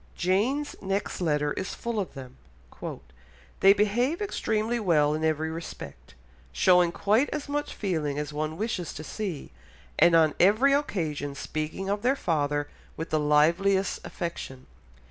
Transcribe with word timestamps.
Jane's 0.15 0.75
next 0.81 1.21
letter 1.21 1.53
is 1.53 1.75
full 1.75 1.99
of 1.99 2.15
them. 2.15 2.37
"They 3.59 3.71
behave 3.71 4.19
extremely 4.19 4.79
well 4.79 5.13
in 5.13 5.23
every 5.23 5.51
respect, 5.51 6.15
showing 6.51 6.91
quite 6.91 7.29
as 7.29 7.47
much 7.47 7.75
feeling 7.75 8.17
as 8.17 8.33
one 8.33 8.57
wishes 8.57 8.93
to 8.95 9.03
see, 9.03 9.51
and 9.99 10.15
on 10.15 10.33
every 10.39 10.73
occasion 10.73 11.35
speaking 11.35 11.87
of 11.87 12.01
their 12.01 12.15
father 12.15 12.67
with 12.97 13.11
the 13.11 13.19
liveliest 13.19 13.99
affection. 14.03 14.65